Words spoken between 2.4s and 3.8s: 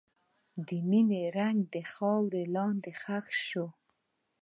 لاندې ښخ شو.